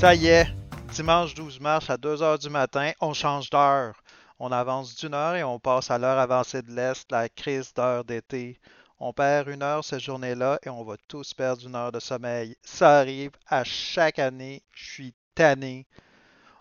Ça 0.00 0.14
y 0.14 0.28
est, 0.28 0.46
dimanche 0.94 1.34
12 1.34 1.60
mars 1.60 1.90
à 1.90 1.98
2h 1.98 2.38
du 2.38 2.48
matin, 2.48 2.92
on 3.02 3.12
change 3.12 3.50
d'heure. 3.50 4.02
On 4.38 4.50
avance 4.50 4.96
d'une 4.96 5.12
heure 5.12 5.34
et 5.34 5.44
on 5.44 5.58
passe 5.58 5.90
à 5.90 5.98
l'heure 5.98 6.18
avancée 6.18 6.62
de 6.62 6.72
l'Est, 6.72 7.12
la 7.12 7.28
crise 7.28 7.74
d'heure 7.74 8.02
d'été. 8.02 8.58
On 8.98 9.12
perd 9.12 9.48
une 9.48 9.62
heure 9.62 9.84
cette 9.84 10.00
journée-là 10.00 10.58
et 10.64 10.70
on 10.70 10.84
va 10.84 10.94
tous 11.06 11.34
perdre 11.34 11.66
une 11.66 11.74
heure 11.74 11.92
de 11.92 12.00
sommeil. 12.00 12.56
Ça 12.62 13.00
arrive 13.00 13.32
à 13.46 13.62
chaque 13.62 14.18
année. 14.18 14.62
Je 14.72 14.90
suis 14.90 15.14
tanné. 15.34 15.86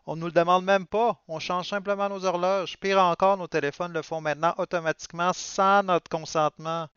On 0.06 0.18
ne 0.18 0.20
nous 0.20 0.28
le 0.28 0.34
demande 0.34 0.66
même 0.66 0.86
pas. 0.86 1.18
On 1.30 1.40
change 1.40 1.70
simplement 1.70 2.10
nos 2.10 2.26
horloges. 2.26 2.78
Pire 2.78 3.02
encore, 3.02 3.38
nos 3.38 3.48
téléphones 3.48 3.94
le 3.94 4.02
font 4.02 4.20
maintenant 4.20 4.54
automatiquement 4.58 5.32
sans 5.32 5.82
notre 5.84 6.10
consentement. 6.10 6.90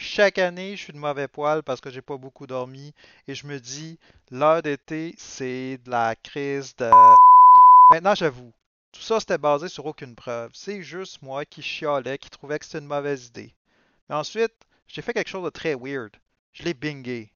Chaque 0.00 0.38
année, 0.38 0.76
je 0.76 0.84
suis 0.84 0.92
de 0.92 0.98
mauvais 0.98 1.26
poil 1.26 1.64
parce 1.64 1.80
que 1.80 1.90
j'ai 1.90 2.02
pas 2.02 2.16
beaucoup 2.16 2.46
dormi 2.46 2.94
et 3.26 3.34
je 3.34 3.48
me 3.48 3.58
dis, 3.58 3.98
l'heure 4.30 4.62
d'été, 4.62 5.12
c'est 5.18 5.78
de 5.84 5.90
la 5.90 6.14
crise 6.14 6.76
de. 6.76 6.88
Maintenant, 7.90 8.14
j'avoue, 8.14 8.52
tout 8.92 9.00
ça 9.00 9.18
c'était 9.18 9.38
basé 9.38 9.66
sur 9.66 9.86
aucune 9.86 10.14
preuve. 10.14 10.52
C'est 10.54 10.84
juste 10.84 11.20
moi 11.20 11.44
qui 11.44 11.62
chialais, 11.62 12.16
qui 12.16 12.30
trouvais 12.30 12.60
que 12.60 12.64
c'était 12.64 12.78
une 12.78 12.86
mauvaise 12.86 13.26
idée. 13.26 13.52
Mais 14.08 14.14
ensuite, 14.14 14.54
j'ai 14.86 15.02
fait 15.02 15.12
quelque 15.12 15.30
chose 15.30 15.44
de 15.44 15.50
très 15.50 15.74
weird. 15.74 16.12
Je 16.52 16.62
l'ai 16.62 16.74
bingé. 16.74 17.32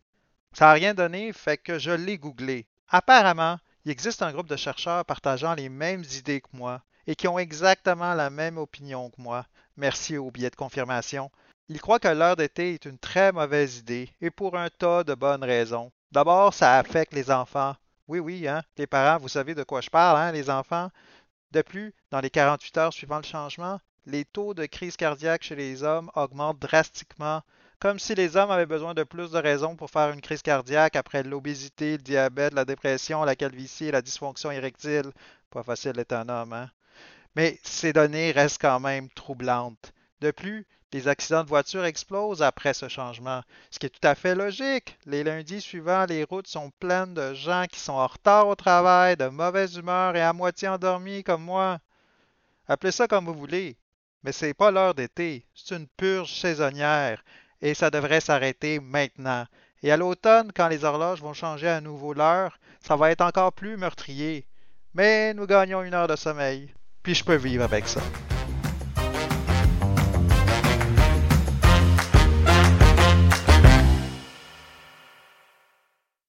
Ça 0.53 0.67
n'a 0.67 0.73
rien 0.75 0.95
donné, 0.95 1.33
fait 1.33 1.59
que 1.59 1.81
je 1.81 1.91
l'ai 1.91 2.17
googlé. 2.17 2.65
Apparemment, 2.89 3.59
il 3.85 3.91
existe 3.91 4.23
un 4.23 4.33
groupe 4.33 4.49
de 4.49 4.55
chercheurs 4.55 5.05
partageant 5.05 5.55
les 5.55 5.69
mêmes 5.69 6.05
idées 6.17 6.41
que 6.41 6.51
moi 6.53 6.81
et 7.09 7.17
qui 7.17 7.27
ont 7.27 7.41
exactement 7.41 8.15
la 8.15 8.31
même 8.31 8.57
opinion 8.57 9.11
que 9.11 9.21
moi. 9.21 9.47
Merci 9.77 10.17
au 10.17 10.31
billet 10.31 10.51
de 10.51 10.55
confirmation. 10.55 11.29
Il 11.73 11.81
croit 11.81 11.99
que 11.99 12.09
l'heure 12.09 12.37
d'été 12.37 12.75
est 12.75 12.85
une 12.85 12.99
très 12.99 13.33
mauvaise 13.33 13.79
idée, 13.79 14.11
et 14.21 14.31
pour 14.31 14.59
un 14.59 14.69
tas 14.69 15.05
de 15.05 15.15
bonnes 15.15 15.43
raisons. 15.43 15.91
D'abord, 16.11 16.53
ça 16.53 16.77
affecte 16.77 17.15
les 17.15 17.31
enfants. 17.31 17.75
Oui, 18.09 18.19
oui, 18.19 18.47
hein, 18.47 18.61
les 18.77 18.87
parents, 18.87 19.19
vous 19.19 19.31
savez 19.31 19.55
de 19.55 19.63
quoi 19.63 19.81
je 19.81 19.89
parle, 19.89 20.19
hein, 20.19 20.33
les 20.33 20.51
enfants. 20.51 20.91
De 21.51 21.63
plus, 21.63 21.95
dans 22.11 22.21
les 22.21 22.29
48 22.29 22.77
heures 22.77 22.93
suivant 22.93 23.17
le 23.17 23.23
changement, 23.23 23.81
les 24.05 24.27
taux 24.27 24.53
de 24.53 24.67
crise 24.67 24.99
cardiaque 24.99 25.45
chez 25.45 25.57
les 25.57 25.83
hommes 25.83 26.11
augmentent 26.15 26.59
drastiquement, 26.59 27.41
comme 27.81 27.99
si 27.99 28.15
les 28.15 28.37
hommes 28.37 28.51
avaient 28.51 28.67
besoin 28.67 28.93
de 28.93 29.05
plus 29.05 29.31
de 29.31 29.39
raisons 29.39 29.75
pour 29.75 29.91
faire 29.91 30.11
une 30.11 30.21
crise 30.21 30.43
cardiaque 30.43 30.97
après 30.97 31.23
l'obésité, 31.23 31.93
le 31.93 32.03
diabète, 32.03 32.53
la 32.53 32.67
dépression, 32.67 33.25
la 33.25 33.35
calvitie 33.35 33.91
la 33.91 34.03
dysfonction 34.03 34.51
érectile. 34.51 35.11
Pas 35.49 35.63
facile 35.63 35.93
d'être 35.93 36.13
un 36.13 36.29
homme, 36.29 36.53
hein? 36.53 36.71
Mais 37.35 37.59
ces 37.63 37.95
données 37.95 38.31
restent 38.31 38.61
quand 38.61 38.79
même 38.79 39.09
troublantes. 39.09 39.95
De 40.23 40.31
plus, 40.31 40.65
les 40.93 41.09
accidents 41.09 41.43
de 41.43 41.49
voiture 41.49 41.85
explosent 41.85 42.43
après 42.43 42.75
ce 42.75 42.89
changement, 42.89 43.43
ce 43.73 43.81
qui 43.81 43.87
est 43.87 43.89
tout 43.89 44.07
à 44.07 44.15
fait 44.15 44.37
logique. 44.37 44.97
Les 45.05 45.25
lundis 45.25 45.61
suivants, 45.61 46.07
les 46.09 46.23
routes 46.23 46.47
sont 46.47 46.71
pleines 46.79 47.13
de 47.13 47.35
gens 47.35 47.65
qui 47.69 47.81
sont 47.81 47.95
en 47.95 48.07
retard 48.07 48.47
au 48.47 48.55
travail, 48.55 49.17
de 49.17 49.27
mauvaise 49.27 49.75
humeur 49.75 50.15
et 50.15 50.23
à 50.23 50.33
moitié 50.33 50.69
endormis 50.69 51.25
comme 51.25 51.43
moi. 51.43 51.81
Appelez 52.69 52.93
ça 52.93 53.09
comme 53.09 53.25
vous 53.25 53.35
voulez, 53.35 53.77
mais 54.23 54.31
c'est 54.31 54.55
pas 54.55 54.71
l'heure 54.71 54.95
d'été, 54.95 55.45
c'est 55.57 55.75
une 55.75 55.89
purge 55.89 56.33
saisonnière 56.33 57.25
et 57.61 57.75
ça 57.75 57.91
devrait 57.91 58.21
s'arrêter 58.21 58.79
maintenant. 58.79 59.45
Et 59.83 59.91
à 59.91 59.97
l'automne, 59.97 60.53
quand 60.55 60.69
les 60.69 60.85
horloges 60.85 61.21
vont 61.21 61.35
changer 61.35 61.69
à 61.69 61.81
nouveau 61.81 62.15
l'heure, 62.15 62.61
ça 62.81 62.95
va 62.95 63.11
être 63.11 63.23
encore 63.23 63.55
plus 63.55 63.77
meurtrier. 63.77 64.47
Mais 64.95 65.35
nous 65.35 65.49
gagnons 65.49 65.83
une 65.83 65.95
heure 65.95 66.07
de 66.07 66.15
sommeil, 66.15 66.73
puis 67.03 67.17
je 67.17 67.25
peux 67.25 67.35
vivre 67.35 67.65
avec 67.65 67.89
ça. 67.89 68.01